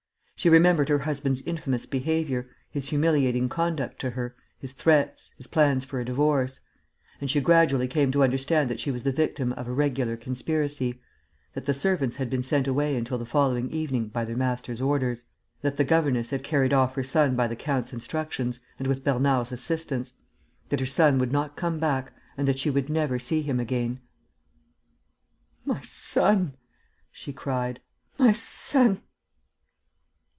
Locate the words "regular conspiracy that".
9.71-11.67